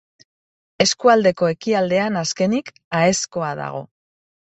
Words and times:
Eskualdeko 0.85 1.49
ekialdean, 1.55 2.17
azkenik, 2.21 2.73
Aezkoa 3.01 3.51
dago. 3.61 3.83